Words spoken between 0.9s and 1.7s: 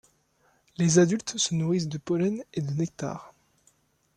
adultes se